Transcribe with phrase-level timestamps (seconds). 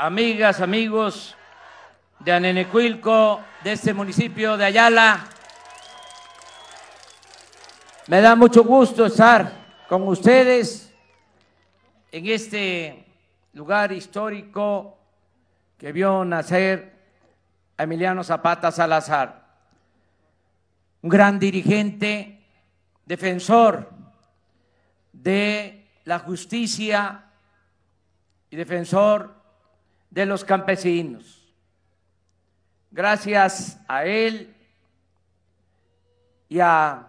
[0.00, 1.36] amigas, amigos
[2.20, 5.26] de Anenecuilco, de este municipio de Ayala.
[8.06, 9.50] Me da mucho gusto estar
[9.88, 10.94] con ustedes
[12.12, 13.06] en este
[13.54, 14.96] lugar histórico
[15.76, 16.96] que vio nacer
[17.76, 19.48] a Emiliano Zapata Salazar,
[21.02, 22.40] un gran dirigente,
[23.04, 23.90] defensor
[25.12, 27.24] de la justicia
[28.48, 29.37] y defensor
[30.10, 31.54] de los campesinos.
[32.90, 34.54] Gracias a él
[36.48, 37.06] y a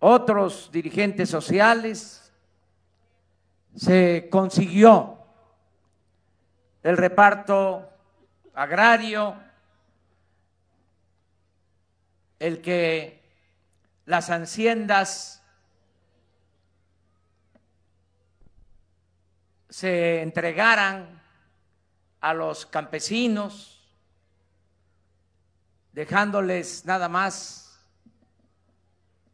[0.00, 2.32] otros dirigentes sociales
[3.76, 5.18] se consiguió
[6.82, 7.88] el reparto
[8.54, 9.36] agrario,
[12.40, 13.22] el que
[14.04, 15.44] las haciendas
[19.68, 21.21] se entregaran
[22.22, 23.84] a los campesinos,
[25.92, 27.84] dejándoles nada más,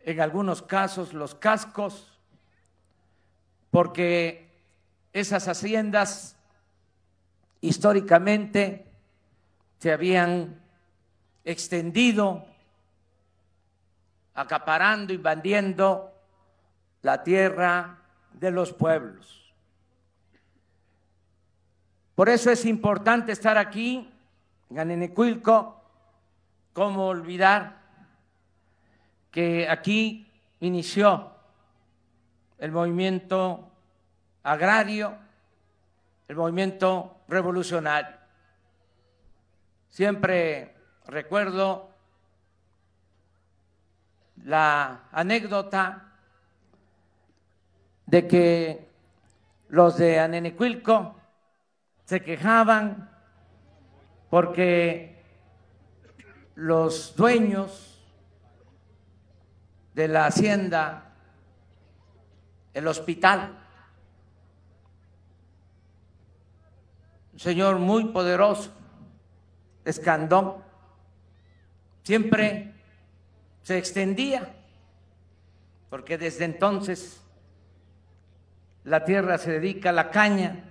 [0.01, 2.19] en algunos casos, los cascos,
[3.71, 4.59] porque
[5.12, 6.35] esas haciendas
[7.61, 8.91] históricamente
[9.81, 10.59] se habían
[11.45, 12.47] extendido,
[14.33, 16.15] acaparando, invadiendo
[17.03, 17.99] la tierra
[18.33, 19.38] de los pueblos.
[22.19, 24.13] Por eso es importante estar aquí,
[24.71, 25.81] en Anenecuilco,
[26.73, 27.77] cómo olvidar
[29.31, 31.31] que aquí inició
[32.59, 33.71] el movimiento
[34.43, 35.17] agrario,
[36.27, 38.17] el movimiento revolucionario.
[39.89, 40.75] Siempre
[41.07, 41.89] recuerdo
[44.43, 46.15] la anécdota
[48.07, 48.89] de que
[49.69, 51.15] los de Anenecuilco
[52.09, 53.11] se quejaban
[54.31, 55.23] porque
[56.55, 58.03] los dueños
[59.93, 61.12] de la hacienda,
[62.72, 63.59] el hospital,
[67.34, 68.72] un señor muy poderoso,
[69.84, 70.65] Escandón,
[72.04, 72.72] siempre
[73.65, 74.54] se extendía,
[75.91, 77.21] porque desde entonces
[78.84, 80.65] la tierra se dedica a la caña,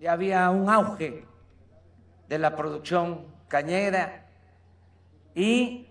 [0.00, 1.26] y había un auge
[2.26, 4.26] de la producción cañera
[5.34, 5.88] y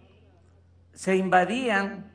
[0.93, 2.11] se invadían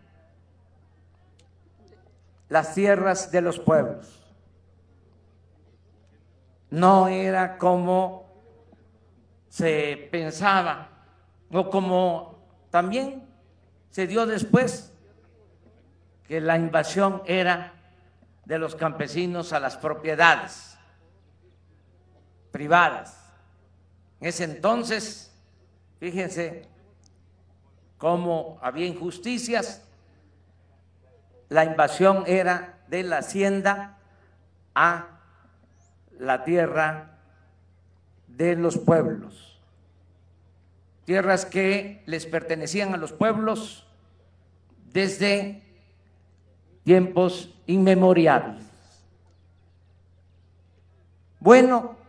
[2.48, 4.20] las tierras de los pueblos.
[6.70, 8.24] No era como
[9.48, 10.88] se pensaba
[11.52, 13.24] o como también
[13.90, 14.92] se dio después
[16.26, 17.72] que la invasión era
[18.44, 20.73] de los campesinos a las propiedades
[22.54, 23.18] privadas.
[24.20, 25.32] En ese entonces,
[25.98, 26.68] fíjense
[27.98, 29.82] cómo había injusticias,
[31.48, 33.98] la invasión era de la hacienda
[34.72, 35.18] a
[36.16, 37.18] la tierra
[38.28, 39.60] de los pueblos,
[41.06, 43.84] tierras que les pertenecían a los pueblos
[44.92, 45.60] desde
[46.84, 48.62] tiempos inmemoriales.
[51.40, 52.03] Bueno,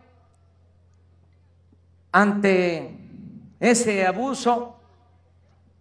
[2.12, 2.98] ante
[3.60, 4.80] ese abuso,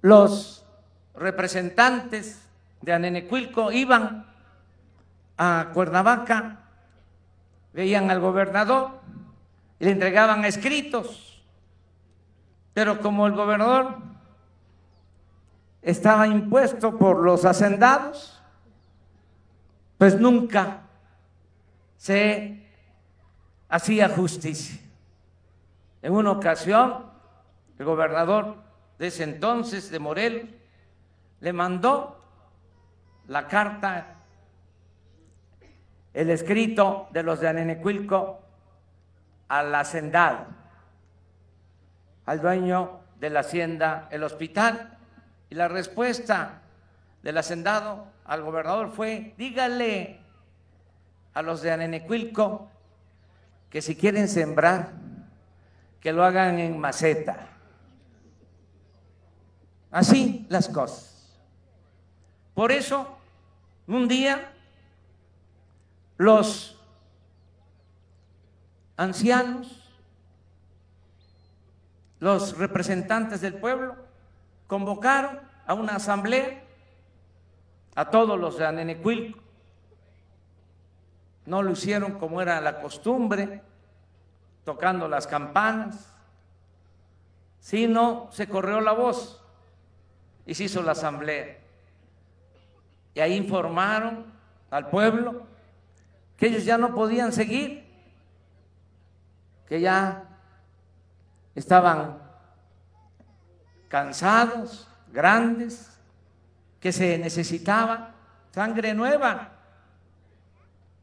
[0.02, 0.66] los
[1.16, 2.48] representantes
[2.82, 4.26] de Anenecuilco iban
[5.38, 6.60] a Cuernavaca,
[7.74, 9.02] veían al gobernador
[9.80, 11.44] y le entregaban escritos,
[12.74, 13.98] pero como el gobernador
[15.82, 18.42] estaba impuesto por los hacendados,
[19.98, 20.82] pues nunca
[21.98, 22.68] se
[23.70, 24.85] hacía justicia.
[26.06, 27.04] En una ocasión,
[27.80, 28.58] el gobernador
[29.00, 30.56] de ese entonces, de Morel,
[31.40, 32.24] le mandó
[33.28, 34.06] la carta,
[36.14, 38.40] el escrito de los de Anenecuilco
[39.48, 40.46] al hacendado,
[42.28, 45.00] al dueño de la hacienda, el hospital,
[45.50, 46.62] y la respuesta
[47.24, 50.20] del hacendado al gobernador fue, dígale
[51.34, 52.70] a los de Anenecuilco
[53.72, 55.05] que si quieren sembrar
[56.06, 57.48] que lo hagan en maceta.
[59.90, 61.36] Así las cosas.
[62.54, 63.18] Por eso,
[63.88, 64.54] un día,
[66.18, 66.80] los
[68.98, 69.92] ancianos,
[72.20, 73.96] los representantes del pueblo,
[74.68, 76.62] convocaron a una asamblea
[77.96, 79.40] a todos los de Anenecuilco.
[81.48, 83.64] No lo hicieron como era la costumbre,
[84.66, 86.12] tocando las campanas,
[87.60, 89.42] sino se corrió la voz
[90.46, 91.58] y se hizo la asamblea.
[93.14, 94.26] Y ahí informaron
[94.70, 95.46] al pueblo
[96.36, 97.86] que ellos ya no podían seguir,
[99.70, 100.24] que ya
[101.54, 102.18] estaban
[103.88, 105.98] cansados, grandes,
[106.80, 108.12] que se necesitaba
[108.52, 109.52] sangre nueva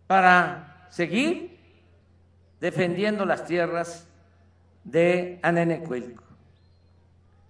[0.07, 1.52] para seguir
[2.63, 4.07] defendiendo las tierras
[4.85, 6.23] de Anenecuilco.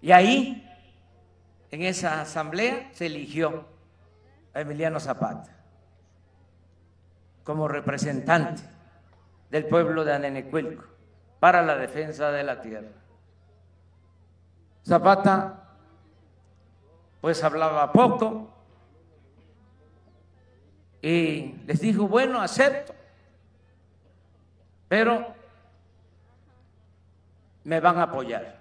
[0.00, 0.66] Y ahí,
[1.70, 3.66] en esa asamblea, se eligió
[4.54, 5.54] a Emiliano Zapata
[7.44, 8.62] como representante
[9.50, 10.84] del pueblo de Anenecuilco
[11.40, 12.88] para la defensa de la tierra.
[14.82, 15.74] Zapata
[17.20, 18.48] pues hablaba poco
[21.02, 22.94] y les dijo, bueno, acepto,
[24.92, 25.26] pero
[27.64, 28.60] me van a apoyar.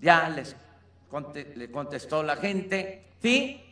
[0.00, 0.56] Ya les
[1.54, 3.62] le contestó la gente, sí,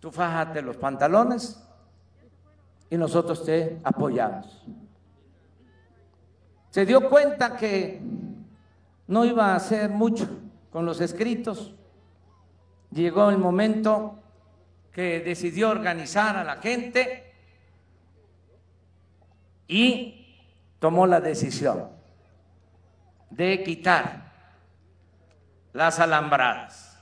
[0.00, 1.62] tú fájate los pantalones
[2.88, 4.64] y nosotros te apoyamos.
[6.70, 8.00] Se dio cuenta que
[9.08, 10.26] no iba a hacer mucho
[10.70, 11.74] con los escritos.
[12.90, 14.18] Llegó el momento
[14.92, 17.34] que decidió organizar a la gente
[19.68, 20.20] y
[20.82, 21.88] tomó la decisión
[23.30, 24.32] de quitar
[25.72, 26.98] las alambradas,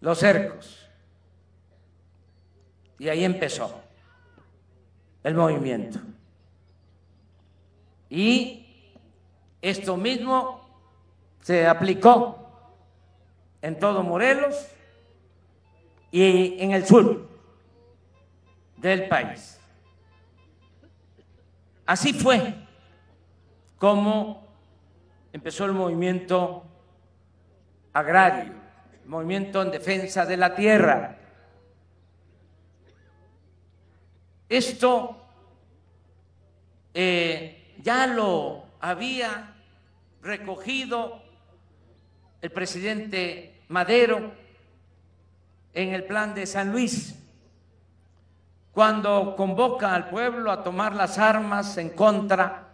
[0.00, 0.88] los cercos.
[3.00, 3.82] Y ahí empezó
[5.24, 5.98] el movimiento.
[8.08, 8.94] Y
[9.60, 10.60] esto mismo
[11.40, 12.48] se aplicó
[13.60, 14.68] en todo Morelos
[16.12, 17.28] y en el sur
[18.76, 19.58] del país.
[21.84, 22.67] Así fue
[23.78, 24.46] como
[25.32, 26.64] empezó el movimiento
[27.92, 28.52] agrario,
[29.02, 31.16] el movimiento en defensa de la tierra.
[34.48, 35.16] Esto
[36.94, 39.54] eh, ya lo había
[40.22, 41.22] recogido
[42.40, 44.32] el presidente Madero
[45.74, 47.14] en el plan de San Luis,
[48.72, 52.67] cuando convoca al pueblo a tomar las armas en contra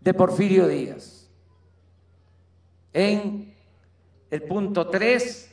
[0.00, 1.30] de Porfirio Díaz.
[2.92, 3.54] En
[4.30, 5.52] el punto 3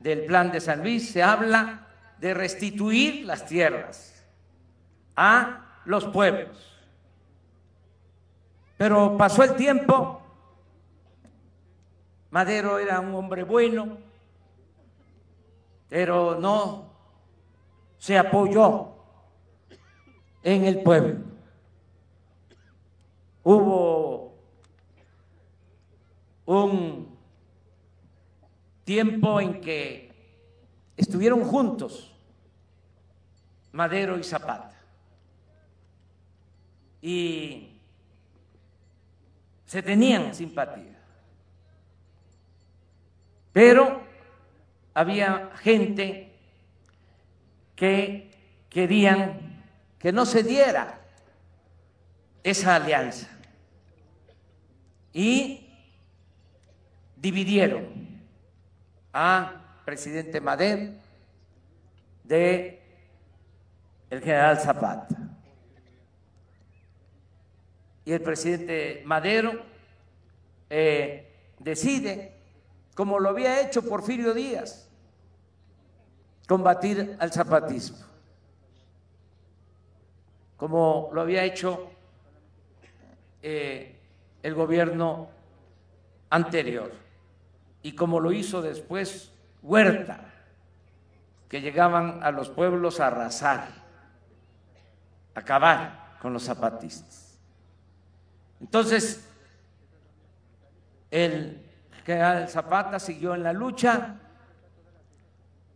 [0.00, 1.88] del plan de San Luis se habla
[2.18, 4.24] de restituir las tierras
[5.16, 6.70] a los pueblos.
[8.76, 10.24] Pero pasó el tiempo
[12.34, 13.96] Madero era un hombre bueno,
[15.88, 16.90] pero no
[17.96, 18.88] se apoyó
[20.42, 21.33] en el pueblo.
[23.44, 24.34] Hubo
[26.46, 27.18] un
[28.84, 30.10] tiempo en que
[30.96, 32.14] estuvieron juntos
[33.72, 34.72] Madero y Zapata
[37.02, 37.68] y
[39.66, 40.98] se tenían simpatía.
[43.52, 44.00] Pero
[44.94, 46.32] había gente
[47.76, 48.30] que
[48.70, 49.62] querían
[49.98, 51.00] que no se diera
[52.42, 53.33] esa alianza
[55.14, 55.70] y
[57.16, 57.86] dividieron
[59.12, 60.92] a presidente Madero
[62.24, 62.82] de
[64.10, 65.06] el general Zapata.
[68.04, 69.62] Y el presidente Madero
[70.68, 72.34] eh, decide
[72.94, 74.88] como lo había hecho Porfirio Díaz,
[76.46, 77.98] combatir al zapatismo,
[80.56, 81.90] como lo había hecho
[83.42, 83.93] eh,
[84.44, 85.30] el gobierno
[86.28, 86.92] anterior
[87.82, 89.32] y como lo hizo después
[89.62, 90.20] Huerta,
[91.48, 93.68] que llegaban a los pueblos a arrasar,
[95.34, 97.38] a acabar con los zapatistas.
[98.60, 99.26] Entonces,
[101.10, 101.62] el
[102.04, 104.16] que Zapata siguió en la lucha,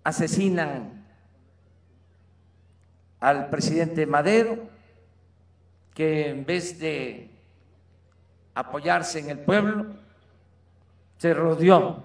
[0.04, 1.06] asesinan
[3.20, 4.68] al presidente Madero,
[5.94, 7.38] que en vez de
[8.58, 9.86] apoyarse en el pueblo,
[11.16, 12.02] se rodeó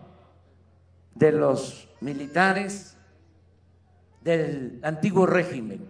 [1.15, 2.95] de los militares
[4.21, 5.87] del antiguo régimen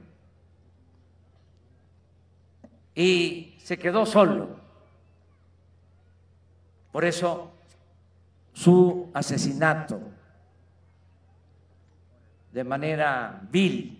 [2.96, 4.50] y se quedó solo.
[6.92, 7.52] Por eso
[8.54, 10.00] su asesinato
[12.54, 14.00] de manera vil,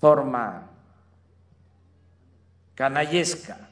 [0.00, 0.66] forma
[2.74, 3.67] canallesca,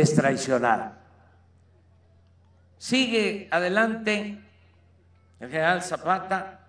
[0.00, 0.92] es traicionar.
[2.76, 4.38] Sigue adelante
[5.40, 6.60] el general Zapata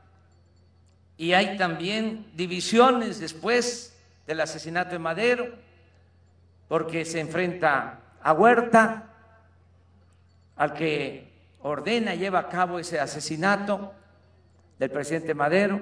[1.18, 5.56] y hay también divisiones después del asesinato de Madero,
[6.70, 9.14] porque se enfrenta a Huerta,
[10.56, 11.32] al que
[11.62, 13.94] ordena y lleva a cabo ese asesinato
[14.80, 15.82] del presidente Madero,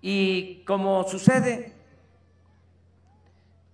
[0.00, 1.74] y como sucede,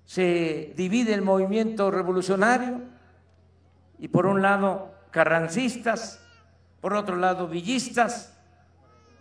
[0.04, 2.82] se divide el movimiento revolucionario
[3.98, 6.20] y por un lado carrancistas,
[6.80, 8.36] por otro lado villistas,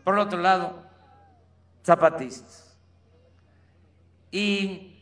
[0.04, 0.84] por otro lado
[1.84, 2.78] zapatistas.
[4.32, 5.00] Y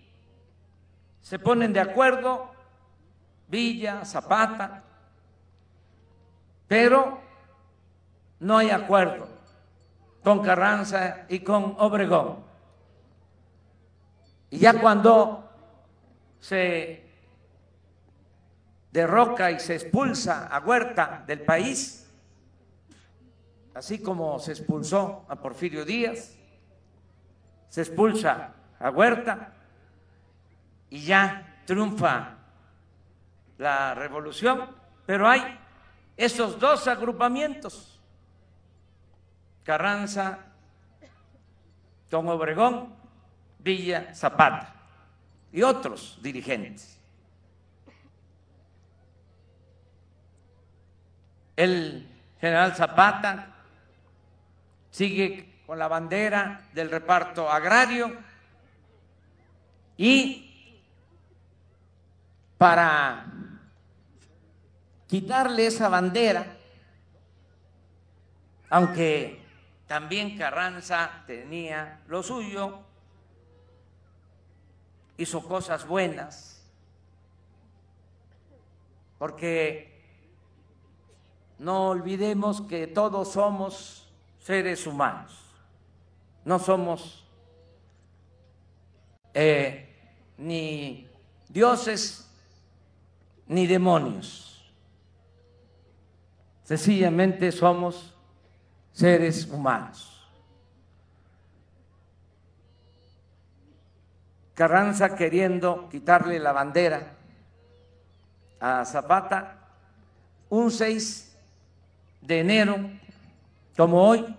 [1.22, 2.52] se ponen de acuerdo
[3.48, 4.84] Villa, Zapata,
[6.68, 7.20] pero
[8.40, 9.28] no hay acuerdo
[10.24, 12.38] con Carranza y con Obregón.
[14.50, 15.50] Y ya cuando
[16.42, 17.06] se
[18.92, 22.12] derroca y se expulsa a Huerta del país,
[23.74, 26.36] así como se expulsó a Porfirio Díaz,
[27.70, 29.54] se expulsa a Huerta
[30.90, 32.38] y ya triunfa
[33.58, 35.42] la revolución, pero hay
[36.18, 38.02] esos dos agrupamientos,
[39.64, 40.40] Carranza,
[42.10, 42.94] Don Obregón,
[43.60, 44.81] Villa Zapata
[45.51, 47.00] y otros dirigentes.
[51.55, 52.08] El
[52.39, 53.55] general Zapata
[54.89, 58.17] sigue con la bandera del reparto agrario
[59.98, 60.79] y
[62.58, 63.25] para
[65.08, 66.46] quitarle esa bandera,
[68.70, 69.41] aunque
[69.88, 72.79] también Carranza tenía lo suyo,
[75.22, 76.62] hizo cosas buenas,
[79.18, 80.01] porque
[81.60, 84.08] no olvidemos que todos somos
[84.40, 85.32] seres humanos,
[86.44, 87.24] no somos
[89.34, 89.88] eh,
[90.38, 91.08] ni
[91.50, 92.28] dioses
[93.48, 94.72] ni demonios,
[96.63, 98.16] sencillamente somos
[98.92, 100.11] seres humanos.
[104.62, 107.13] Carranza queriendo quitarle la bandera
[108.60, 109.58] a Zapata
[110.50, 111.36] un 6
[112.22, 112.77] de enero,
[113.75, 114.38] como hoy,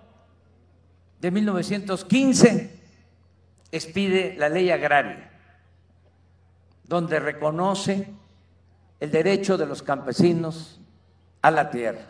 [1.21, 2.81] de 1915,
[3.73, 5.29] expide la ley agraria,
[6.85, 8.15] donde reconoce
[9.01, 10.81] el derecho de los campesinos
[11.41, 12.07] a la tierra.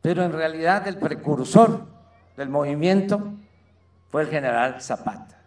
[0.00, 1.84] Pero en realidad el precursor
[2.38, 3.34] del movimiento
[4.10, 5.38] fue el general Zapata.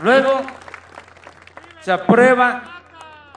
[0.00, 0.40] Luego
[1.80, 2.82] se aprueba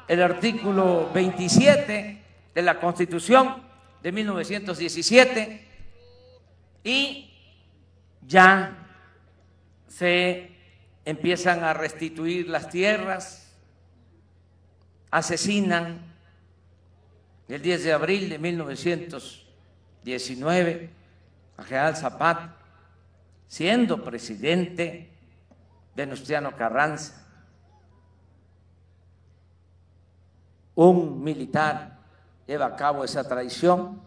[0.08, 2.22] el artículo 27
[2.54, 3.64] de la Constitución
[4.02, 5.68] de 1917
[6.84, 7.34] y
[8.26, 8.76] ya
[9.88, 10.52] se
[11.06, 13.54] empiezan a restituir las tierras,
[15.10, 16.17] asesinan
[17.48, 20.90] el 10 de abril de 1919
[21.58, 22.56] a General Zapata,
[23.48, 25.10] siendo presidente
[25.96, 27.26] Venustiano Carranza,
[30.76, 31.98] un militar
[32.46, 34.00] lleva a cabo esa traición,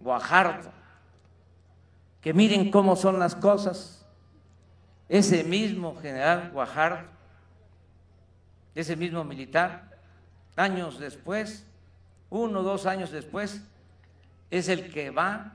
[0.00, 0.72] Guajardo,
[2.20, 4.06] que miren cómo son las cosas,
[5.08, 7.08] ese mismo general Guajardo,
[8.74, 9.98] ese mismo militar,
[10.56, 11.64] años después,
[12.34, 13.62] uno o dos años después,
[14.50, 15.52] es el que va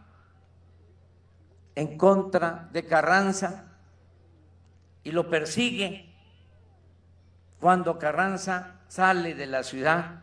[1.76, 3.66] en contra de Carranza
[5.04, 6.14] y lo persigue
[7.60, 10.22] cuando Carranza sale de la ciudad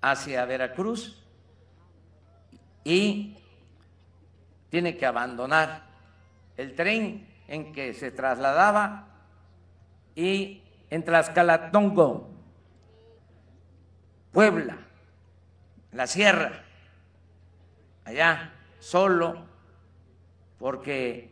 [0.00, 1.22] hacia Veracruz
[2.84, 3.36] y
[4.70, 5.82] tiene que abandonar
[6.56, 9.08] el tren en que se trasladaba
[10.14, 12.30] y en Tlaxcalatongo,
[14.32, 14.87] Puebla,
[15.98, 16.62] la sierra,
[18.04, 19.44] allá solo,
[20.56, 21.28] porque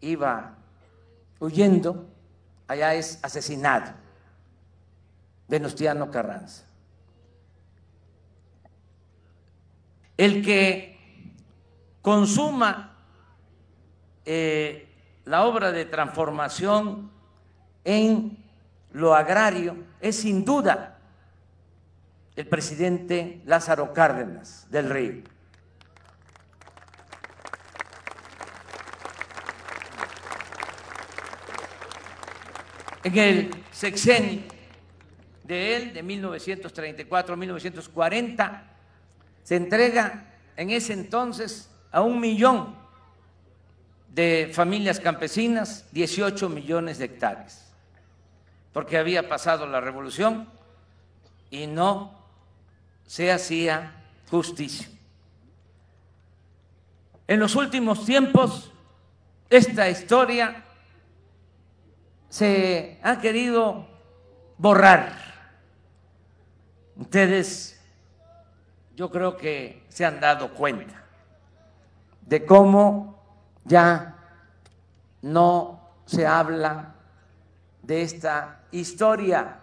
[0.00, 0.56] iba
[1.38, 2.04] huyendo,
[2.66, 3.92] allá es asesinado
[5.46, 6.64] Venustiano Carranza.
[10.16, 10.98] El que
[12.02, 12.96] consuma
[14.24, 14.88] eh,
[15.24, 17.12] la obra de transformación
[17.84, 18.44] en
[18.90, 20.93] lo agrario es sin duda
[22.36, 25.22] el presidente Lázaro Cárdenas del Río.
[33.04, 34.42] En el sexenio
[35.44, 38.62] de él, de 1934 a 1940,
[39.42, 40.24] se entrega
[40.56, 42.74] en ese entonces a un millón
[44.08, 47.72] de familias campesinas 18 millones de hectáreas,
[48.72, 50.48] porque había pasado la revolución
[51.50, 52.23] y no
[53.06, 53.92] se hacía
[54.30, 54.88] justicia.
[57.26, 58.72] En los últimos tiempos,
[59.48, 60.62] esta historia
[62.28, 63.86] se ha querido
[64.58, 65.12] borrar.
[66.96, 67.80] Ustedes,
[68.96, 71.04] yo creo que se han dado cuenta
[72.22, 73.22] de cómo
[73.64, 74.16] ya
[75.22, 76.94] no se habla
[77.82, 79.60] de esta historia.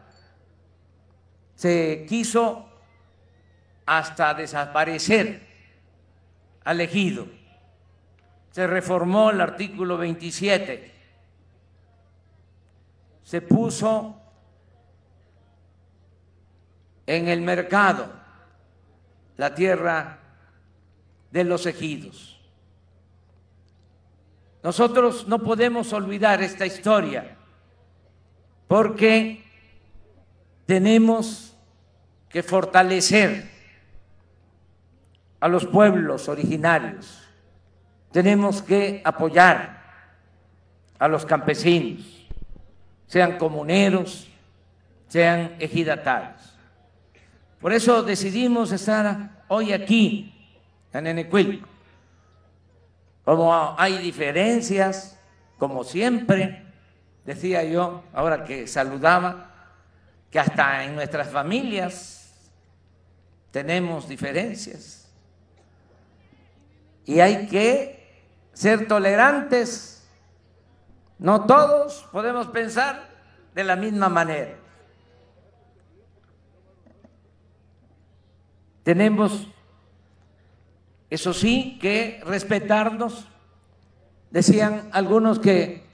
[1.56, 2.71] Se quiso
[3.98, 5.42] hasta desaparecer
[6.64, 7.28] al ejido.
[8.52, 10.94] Se reformó el artículo 27.
[13.22, 14.16] Se puso
[17.06, 18.10] en el mercado
[19.36, 20.20] la tierra
[21.30, 22.40] de los ejidos.
[24.64, 27.36] Nosotros no podemos olvidar esta historia
[28.70, 29.44] porque
[30.66, 31.58] tenemos
[32.30, 33.51] que fortalecer
[35.42, 37.28] a los pueblos originarios,
[38.14, 39.82] tenemos que apoyar
[40.98, 42.26] a los campesinos,
[43.08, 44.30] sean comuneros,
[45.10, 46.58] sean ejidatarios.
[47.60, 50.34] Por eso decidimos estar hoy aquí,
[50.94, 51.66] en Enecuil
[53.24, 55.18] como hay diferencias,
[55.58, 56.66] como siempre,
[57.24, 59.52] decía yo, ahora que saludaba,
[60.30, 62.52] que hasta en nuestras familias
[63.52, 65.01] tenemos diferencias.
[67.06, 70.08] Y hay que ser tolerantes.
[71.20, 73.10] No todos podemos pensar
[73.54, 74.56] de la misma manera.
[78.84, 79.48] Tenemos
[81.10, 83.28] eso sí, que respetarnos.
[84.32, 85.86] Decían algunos que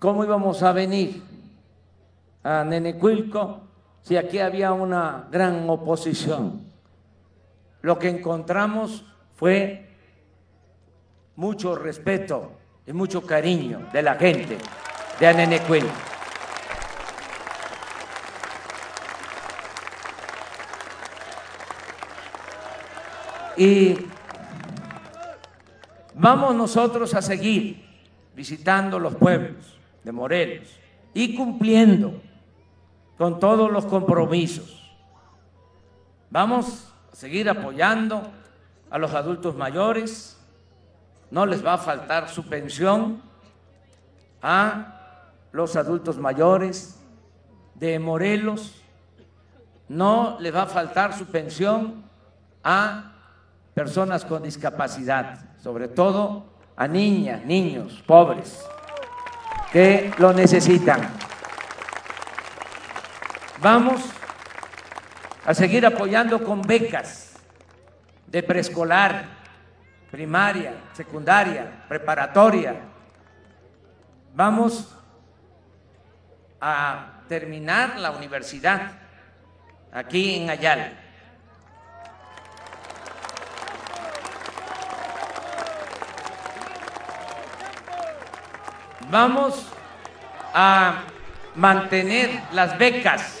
[0.00, 1.22] cómo íbamos a venir
[2.42, 3.60] a Nenecuilco
[4.02, 6.60] si aquí había una gran oposición.
[7.82, 9.04] Lo que encontramos
[9.36, 9.85] fue
[11.36, 12.52] mucho respeto
[12.86, 14.58] y mucho cariño de la gente
[15.20, 15.92] de Anenecuilco.
[23.56, 23.96] Y
[26.14, 27.84] vamos nosotros a seguir
[28.34, 30.68] visitando los pueblos de Morelos
[31.14, 32.20] y cumpliendo
[33.16, 34.82] con todos los compromisos.
[36.28, 38.30] Vamos a seguir apoyando
[38.90, 40.35] a los adultos mayores,
[41.30, 43.22] no les va a faltar su pensión
[44.42, 45.20] a
[45.52, 47.00] los adultos mayores
[47.74, 48.82] de Morelos,
[49.88, 52.04] no les va a faltar su pensión
[52.62, 53.12] a
[53.74, 58.64] personas con discapacidad, sobre todo a niñas, niños, pobres,
[59.72, 61.10] que lo necesitan.
[63.60, 64.00] Vamos
[65.44, 67.34] a seguir apoyando con becas
[68.26, 69.35] de preescolar,
[70.10, 72.76] primaria, secundaria, preparatoria.
[74.34, 74.94] Vamos
[76.60, 78.92] a terminar la universidad
[79.92, 81.06] aquí en Ayala
[89.08, 89.64] Vamos
[90.52, 91.02] a
[91.54, 93.40] mantener las becas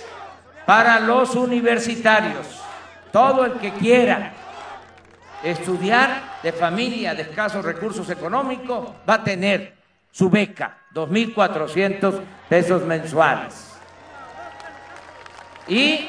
[0.64, 2.46] para los universitarios.
[3.10, 4.32] Todo el que quiera
[5.42, 9.74] estudiar de familia de escasos recursos económicos va a tener
[10.10, 13.72] su beca, 2.400 pesos mensuales.
[15.68, 16.08] Y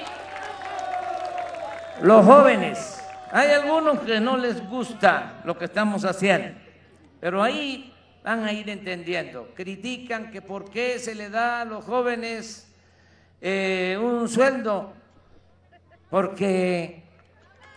[2.01, 6.57] los jóvenes, hay algunos que no les gusta lo que estamos haciendo,
[7.19, 9.49] pero ahí van a ir entendiendo.
[9.55, 12.71] Critican que por qué se le da a los jóvenes
[13.41, 14.93] eh, un sueldo,
[16.09, 17.06] porque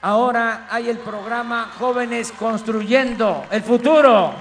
[0.02, 4.34] ahora hay el programa Jóvenes Construyendo el Futuro.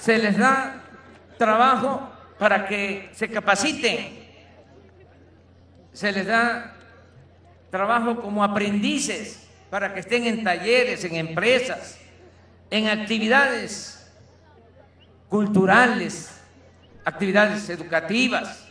[0.00, 0.82] Se les da
[1.36, 4.26] trabajo para que se capaciten,
[5.92, 6.74] se les da
[7.70, 11.98] trabajo como aprendices para que estén en talleres, en empresas,
[12.70, 14.10] en actividades
[15.28, 16.37] culturales,
[17.08, 18.68] actividades educativas,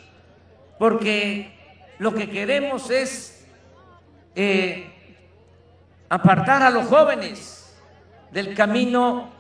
[0.78, 1.52] porque
[1.98, 3.44] lo que queremos es
[4.36, 4.94] eh,
[6.08, 7.76] apartar a los jóvenes
[8.32, 9.32] del camino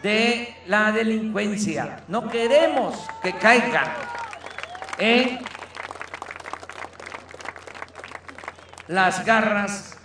[0.00, 2.04] de la delincuencia.
[2.06, 3.92] No queremos que caigan
[4.98, 5.40] en
[8.86, 9.98] las garras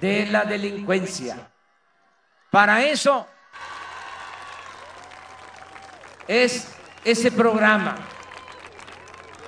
[0.00, 1.50] de la delincuencia.
[2.48, 3.26] Para eso
[6.28, 6.75] es
[7.06, 7.94] ese programa.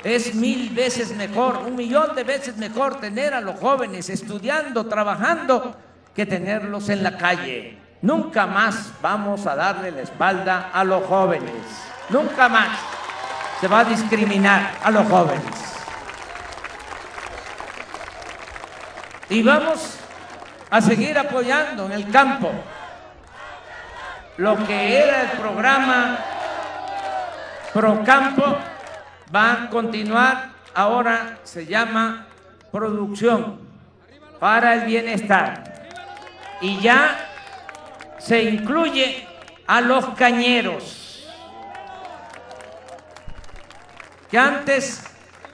[0.04, 5.76] Es mil veces mejor, un millón de veces mejor tener a los jóvenes estudiando, trabajando,
[6.14, 7.76] que tenerlos en la calle.
[8.00, 11.52] Nunca más vamos a darle la espalda a los jóvenes.
[12.10, 12.78] Nunca más
[13.60, 15.42] se va a discriminar a los jóvenes.
[19.30, 19.98] Y vamos
[20.70, 22.52] a seguir apoyando en el campo
[24.36, 26.18] lo que era el programa
[27.72, 28.56] Procampo
[29.34, 32.26] va a continuar, ahora se llama
[32.72, 33.60] producción
[34.40, 35.88] para el bienestar.
[36.60, 37.28] Y ya
[38.18, 39.26] se incluye
[39.66, 41.28] a los cañeros,
[44.30, 45.04] que antes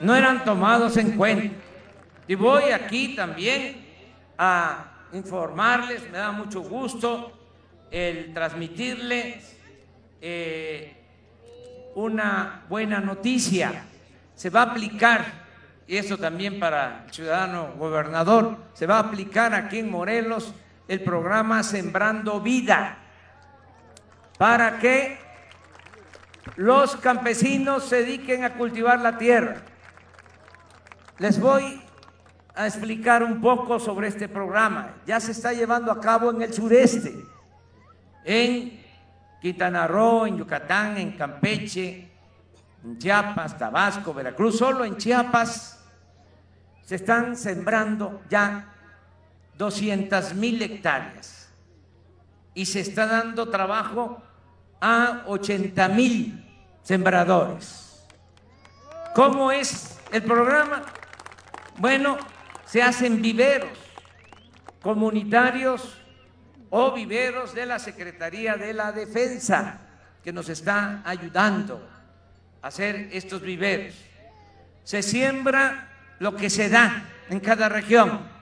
[0.00, 1.54] no eran tomados en cuenta.
[2.26, 3.84] Y voy aquí también
[4.38, 7.32] a informarles, me da mucho gusto
[7.90, 9.56] el transmitirles
[10.20, 11.03] eh,
[11.94, 13.84] una buena noticia.
[14.34, 15.24] Se va a aplicar,
[15.86, 20.54] y eso también para el ciudadano gobernador, se va a aplicar aquí en Morelos
[20.88, 22.98] el programa Sembrando Vida
[24.38, 25.18] para que
[26.56, 29.62] los campesinos se dediquen a cultivar la tierra.
[31.18, 31.80] Les voy
[32.54, 34.94] a explicar un poco sobre este programa.
[35.06, 37.14] Ya se está llevando a cabo en el sureste,
[38.24, 38.83] en
[39.44, 42.08] Quintana Roo, en Yucatán, en Campeche,
[42.82, 44.56] en Chiapas, Tabasco, Veracruz.
[44.56, 45.84] Solo en Chiapas
[46.80, 48.72] se están sembrando ya
[49.58, 51.50] 200 mil hectáreas
[52.54, 54.22] y se está dando trabajo
[54.80, 56.42] a 80 mil
[56.82, 58.02] sembradores.
[59.14, 60.84] ¿Cómo es el programa?
[61.76, 62.16] Bueno,
[62.64, 63.78] se hacen viveros
[64.80, 66.00] comunitarios
[66.76, 69.78] o viveros de la Secretaría de la Defensa,
[70.24, 71.80] que nos está ayudando
[72.60, 73.94] a hacer estos viveros.
[74.82, 78.34] Se siembra lo que se da en cada región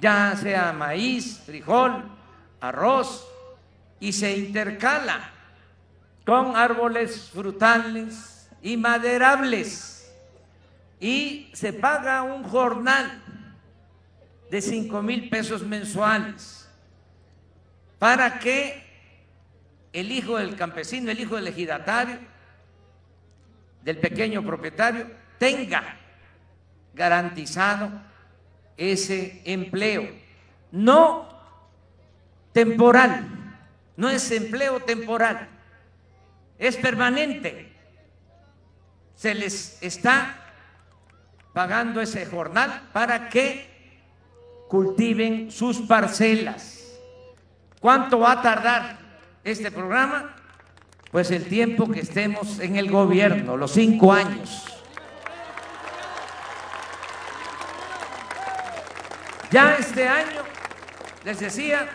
[0.00, 2.02] ya sea maíz, frijol,
[2.58, 3.26] arroz,
[3.98, 5.30] y se intercala
[6.24, 10.10] con árboles frutales y maderables
[10.98, 13.22] y se paga un jornal
[14.50, 16.59] de cinco mil pesos mensuales
[18.00, 18.82] para que
[19.92, 22.18] el hijo del campesino, el hijo del ejidatario,
[23.82, 25.06] del pequeño propietario,
[25.38, 25.96] tenga
[26.94, 27.90] garantizado
[28.78, 30.08] ese empleo.
[30.72, 31.28] No
[32.54, 33.28] temporal,
[33.98, 35.46] no es empleo temporal,
[36.58, 37.70] es permanente.
[39.14, 40.36] Se les está
[41.52, 43.68] pagando ese jornal para que
[44.70, 46.79] cultiven sus parcelas.
[47.80, 48.98] ¿Cuánto va a tardar
[49.42, 50.36] este programa?
[51.10, 54.66] Pues el tiempo que estemos en el gobierno, los cinco años.
[59.50, 60.42] Ya este año,
[61.24, 61.88] les decía,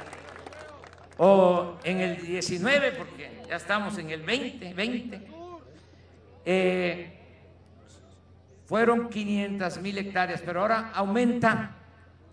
[1.17, 5.27] o en el 19, porque ya estamos en el 20, 20,
[6.45, 7.19] eh,
[8.65, 11.75] fueron 500 mil hectáreas, pero ahora aumenta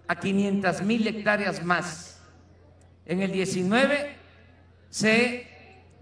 [0.09, 2.12] a 500 mil hectáreas más.
[3.07, 4.17] En el 19
[4.89, 5.47] se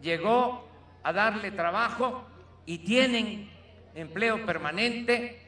[0.00, 0.68] llegó
[1.02, 2.26] a darle trabajo
[2.66, 3.50] y tienen
[3.94, 5.40] empleo permanente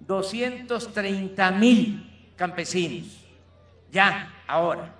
[0.00, 3.20] 230 mil campesinos
[3.90, 4.94] ya, ahora.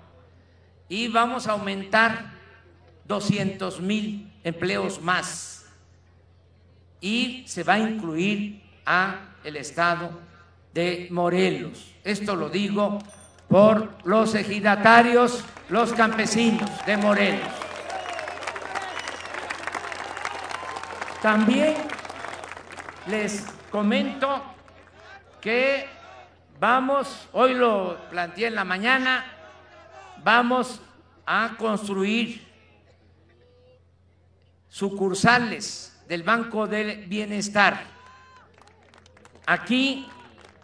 [0.89, 2.31] Y vamos a aumentar
[3.05, 5.65] 200 mil empleos más.
[6.99, 10.11] Y se va a incluir a el estado
[10.73, 11.93] de Morelos.
[12.03, 12.99] Esto lo digo
[13.51, 17.47] por los ejidatarios, los campesinos de Morelos.
[21.21, 21.75] También
[23.05, 24.41] les comento
[25.39, 26.01] que
[26.61, 29.25] Vamos, hoy lo planteé en la mañana,
[30.23, 30.79] vamos
[31.25, 32.47] a construir
[34.69, 37.83] sucursales del Banco del Bienestar.
[39.47, 40.07] Aquí,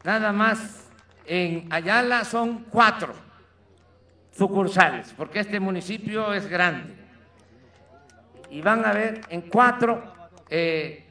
[0.03, 0.86] nada más,
[1.27, 3.13] en Ayala son cuatro
[4.31, 6.95] sucursales, porque este municipio es grande.
[8.49, 10.01] Y van a ver en cuatro
[10.49, 11.05] eh,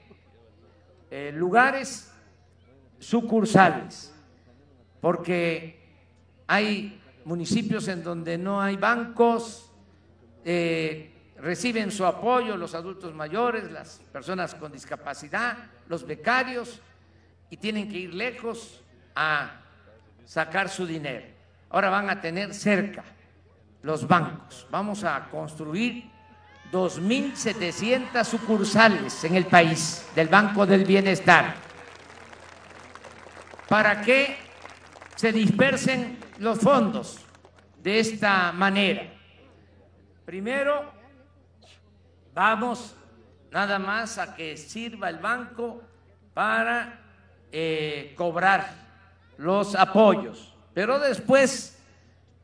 [1.11, 2.11] eh, lugares
[2.99, 4.15] sucursales,
[5.03, 5.79] porque
[6.47, 9.71] hay municipios en donde no hay bancos,
[10.45, 16.81] eh, reciben su apoyo los adultos mayores, las personas con discapacidad, los becarios,
[17.51, 18.83] y tienen que ir lejos
[19.15, 19.66] a
[20.27, 21.25] sacar su dinero.
[21.71, 23.03] Ahora van a tener cerca
[23.83, 24.67] los bancos.
[24.71, 26.11] Vamos a construir
[26.73, 31.55] 2.700 sucursales en el país del Banco del Bienestar
[33.69, 34.37] para que
[35.15, 37.25] se dispersen los fondos
[37.83, 39.13] de esta manera.
[40.25, 40.93] Primero,
[42.35, 42.97] vamos
[43.51, 45.83] nada más a que sirva el banco
[46.35, 47.01] para
[47.53, 48.86] eh, cobrar
[49.39, 51.79] los apoyos, pero después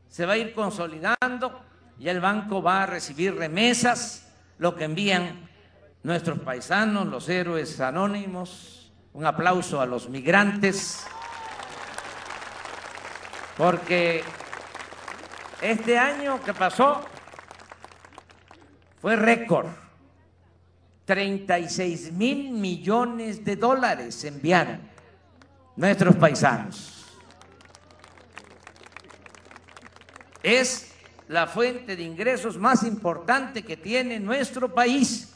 [0.09, 1.61] se va a ir consolidando
[1.99, 5.49] y el banco va a recibir remesas, lo que envían
[6.03, 8.91] nuestros paisanos, los héroes anónimos.
[9.13, 11.05] Un aplauso a los migrantes,
[13.55, 14.23] porque
[15.61, 17.05] este año que pasó
[18.99, 19.67] fue récord.
[21.05, 24.92] 36 mil millones de dólares enviaron
[25.75, 27.05] nuestros paisanos.
[30.41, 30.93] Es
[31.27, 35.33] la fuente de ingresos más importante que tiene nuestro país.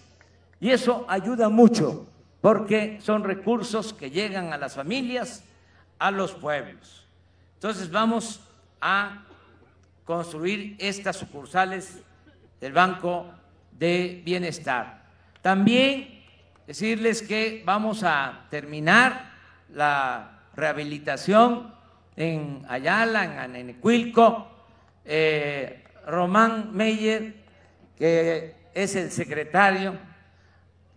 [0.59, 2.07] Y eso ayuda mucho
[2.41, 5.43] porque son recursos que llegan a las familias,
[5.99, 7.05] a los pueblos.
[7.55, 8.41] Entonces vamos
[8.81, 9.23] a
[10.05, 11.99] construir estas sucursales
[12.61, 13.25] del Banco
[13.71, 15.03] de Bienestar.
[15.41, 16.23] También
[16.65, 19.36] decirles que vamos a terminar
[19.73, 21.73] la rehabilitación
[22.15, 24.47] en Ayala, en Anenecuilco,
[25.05, 27.35] eh, Román Meyer,
[27.97, 29.97] que es el secretario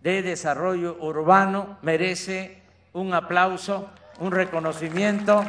[0.01, 2.61] de Desarrollo Urbano, merece
[2.93, 5.43] un aplauso, un reconocimiento.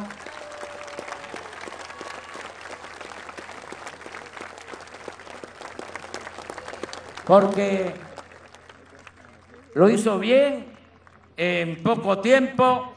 [7.25, 7.93] Porque
[9.73, 10.67] lo hizo bien
[11.37, 12.92] en poco tiempo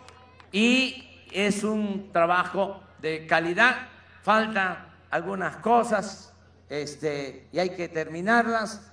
[0.57, 3.89] y es un trabajo de calidad.
[4.23, 6.33] Falta algunas cosas
[6.71, 8.91] este, y hay que terminarlas.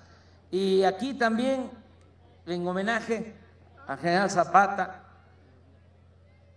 [0.52, 1.72] Y aquí también,
[2.46, 3.34] en homenaje
[3.88, 5.04] a General Zapata,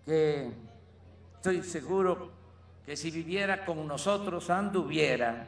[0.04, 0.50] que
[1.36, 2.32] estoy seguro
[2.84, 5.46] que si viviera con nosotros anduviera.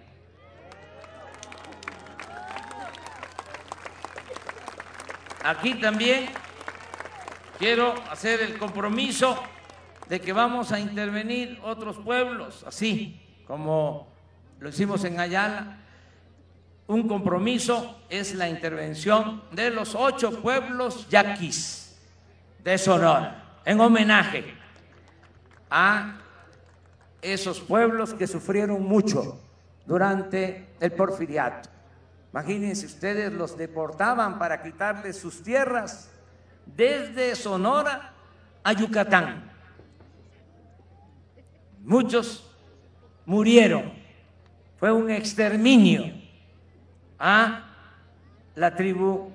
[5.42, 6.28] Aquí también
[7.58, 9.36] quiero hacer el compromiso
[10.08, 14.08] de que vamos a intervenir otros pueblos, así como
[14.60, 15.78] lo hicimos en Ayala.
[16.86, 21.98] Un compromiso es la intervención de los ocho pueblos yaquis
[22.64, 24.44] de Sonora, en homenaje
[25.70, 26.18] a
[27.20, 29.38] esos pueblos que sufrieron mucho
[29.84, 31.68] durante el porfiriato.
[32.32, 36.10] Imagínense ustedes, los deportaban para quitarles sus tierras
[36.76, 38.12] desde Sonora
[38.62, 39.50] a Yucatán.
[41.82, 42.50] Muchos
[43.24, 43.92] murieron.
[44.78, 46.12] Fue un exterminio
[47.18, 47.64] a
[48.54, 49.32] la tribu,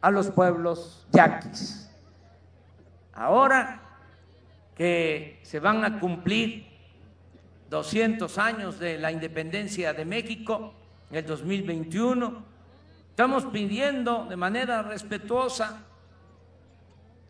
[0.00, 1.90] a los pueblos yaquis.
[3.12, 3.80] Ahora
[4.76, 6.66] que se van a cumplir
[7.70, 10.74] 200 años de la independencia de México,
[11.10, 12.44] en el 2021,
[13.10, 15.84] estamos pidiendo de manera respetuosa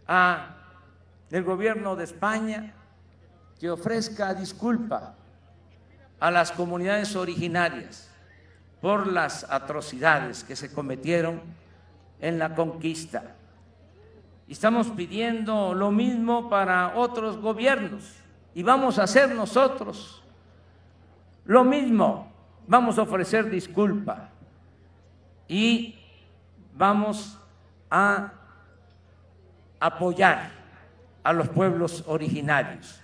[0.06, 0.56] a
[1.30, 2.72] el gobierno de España
[3.58, 5.14] que ofrezca disculpa
[6.20, 8.10] a las comunidades originarias
[8.80, 11.40] por las atrocidades que se cometieron
[12.20, 13.34] en la conquista.
[14.48, 18.12] Estamos pidiendo lo mismo para otros gobiernos
[18.54, 20.22] y vamos a hacer nosotros
[21.44, 22.32] lo mismo.
[22.66, 24.30] Vamos a ofrecer disculpa
[25.48, 25.98] y
[26.74, 27.38] vamos
[27.90, 28.32] a
[29.86, 30.50] apoyar
[31.22, 33.02] a los pueblos originarios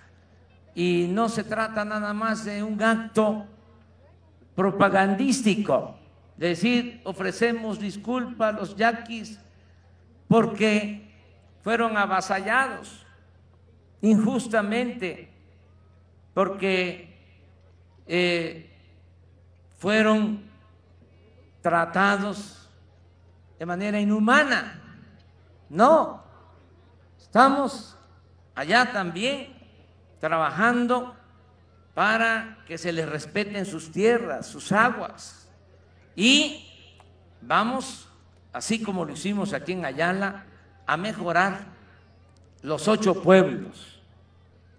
[0.75, 3.45] y no se trata nada más de un acto
[4.55, 5.99] propagandístico,
[6.39, 9.39] decir, ofrecemos disculpas a los yaquis
[10.27, 11.07] porque
[11.63, 13.05] fueron avasallados
[14.01, 15.29] injustamente,
[16.33, 17.15] porque
[18.07, 18.71] eh,
[19.77, 20.43] fueron
[21.61, 22.71] tratados
[23.59, 24.81] de manera inhumana.
[25.69, 26.30] No,
[27.31, 27.97] estamos
[28.57, 29.55] allá también
[30.19, 31.15] trabajando
[31.95, 35.49] para que se les respeten sus tierras, sus aguas.
[36.17, 36.69] Y
[37.41, 38.09] vamos,
[38.53, 40.45] así como lo hicimos aquí en Ayala,
[40.89, 41.67] a mejorar
[42.63, 44.03] los ocho pueblos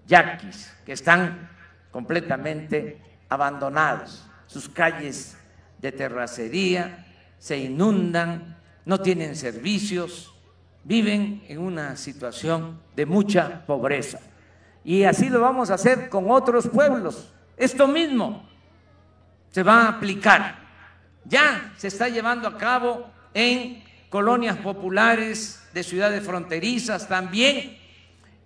[0.05, 1.49] yaquis que están
[1.89, 5.37] completamente abandonados, sus calles
[5.79, 7.05] de terracería
[7.39, 10.30] se inundan, no tienen servicios,
[10.83, 14.19] viven en una situación de mucha pobreza.
[14.83, 17.31] Y así lo vamos a hacer con otros pueblos.
[17.57, 18.47] Esto mismo
[19.51, 20.59] se va a aplicar.
[21.25, 27.77] Ya se está llevando a cabo en colonias populares de ciudades fronterizas, también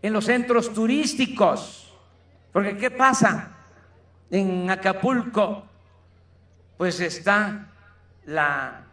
[0.01, 1.93] en los centros turísticos.
[2.51, 3.51] Porque ¿qué pasa?
[4.29, 5.65] En Acapulco,
[6.77, 7.67] pues está
[8.25, 8.83] la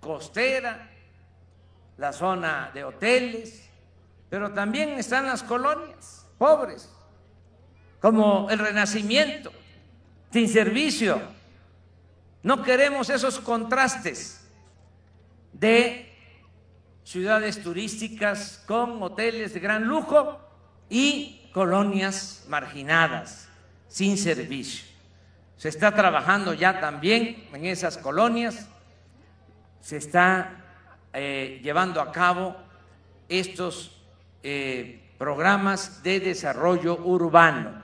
[0.00, 0.89] costera,
[2.00, 3.68] la zona de hoteles,
[4.30, 6.88] pero también están las colonias pobres,
[8.00, 9.52] como el Renacimiento,
[10.32, 11.20] sin servicio.
[12.42, 14.48] No queremos esos contrastes
[15.52, 16.10] de
[17.04, 20.40] ciudades turísticas con hoteles de gran lujo
[20.88, 23.46] y colonias marginadas,
[23.88, 24.86] sin servicio.
[25.58, 28.68] Se está trabajando ya también en esas colonias,
[29.82, 30.59] se está
[31.12, 32.56] eh, llevando a cabo
[33.28, 34.02] estos
[34.42, 37.82] eh, programas de desarrollo urbano,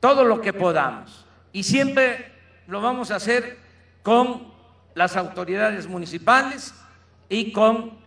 [0.00, 1.26] todo lo que podamos.
[1.52, 2.32] Y siempre
[2.66, 3.58] lo vamos a hacer
[4.02, 4.52] con
[4.94, 6.74] las autoridades municipales
[7.28, 7.98] y con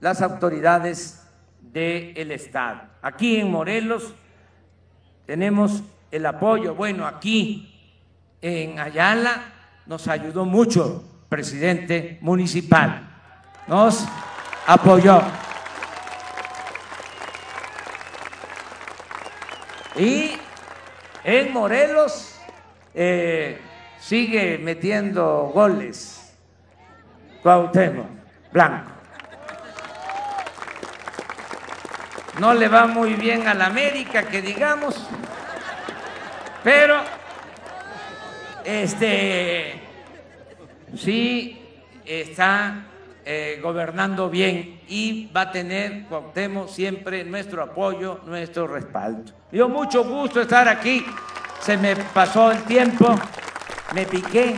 [0.00, 1.26] las autoridades
[1.60, 2.82] del Estado.
[3.02, 4.14] Aquí en Morelos
[5.26, 7.72] tenemos el apoyo, bueno, aquí
[8.40, 9.52] en Ayala
[9.86, 13.05] nos ayudó mucho presidente municipal,
[13.66, 14.04] nos
[14.66, 15.22] apoyó.
[19.96, 20.36] Y
[21.24, 22.38] en Morelos
[22.94, 23.60] eh,
[23.98, 26.34] sigue metiendo goles
[27.42, 28.06] Cuauhtémoc
[28.52, 28.92] Blanco.
[32.38, 34.94] No le va muy bien a la América, que digamos,
[36.62, 37.00] pero
[38.62, 39.80] este
[40.94, 41.58] sí
[42.04, 42.84] está
[43.28, 49.32] eh, gobernando bien y va a tener Cuauhtémoc siempre nuestro apoyo, nuestro respaldo.
[49.50, 51.04] Dio mucho gusto estar aquí,
[51.60, 53.18] se me pasó el tiempo,
[53.94, 54.54] me piqué,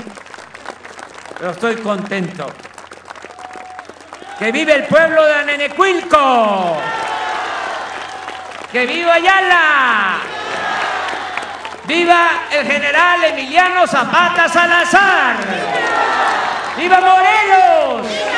[1.38, 2.46] pero estoy contento.
[4.38, 6.76] ¡Que vive el pueblo de Anenecuilco!
[8.70, 10.18] ¡Que viva Ayala!
[11.86, 15.36] ¡Viva el general Emiliano Zapata Salazar!
[16.76, 18.37] ¡Viva Morelos!